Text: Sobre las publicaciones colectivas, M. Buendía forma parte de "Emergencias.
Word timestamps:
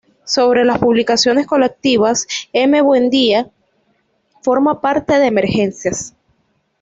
Sobre 0.25 0.65
las 0.65 0.79
publicaciones 0.79 1.45
colectivas, 1.45 2.25
M. 2.53 2.81
Buendía 2.81 3.51
forma 4.41 4.81
parte 4.81 5.19
de 5.19 5.27
"Emergencias. 5.27 6.15